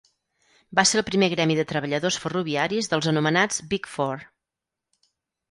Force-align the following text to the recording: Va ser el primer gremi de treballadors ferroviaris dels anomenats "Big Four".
Va 0.77 0.85
ser 0.91 0.95
el 1.01 1.03
primer 1.09 1.29
gremi 1.33 1.57
de 1.59 1.65
treballadors 1.71 2.17
ferroviaris 2.23 2.91
dels 2.95 3.11
anomenats 3.13 3.61
"Big 3.75 3.93
Four". 3.93 4.27